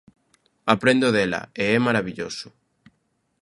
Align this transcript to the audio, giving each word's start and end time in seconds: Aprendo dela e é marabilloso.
Aprendo 0.73 1.07
dela 1.17 1.41
e 1.61 1.63
é 1.75 1.77
marabilloso. 1.87 2.47